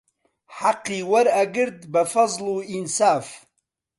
حەقی 0.57 1.01
وەرئەگرت 1.11 1.79
بە 1.93 2.03
فەزڵ 2.11 2.43
و 2.53 2.55
ئینساف 2.69 3.27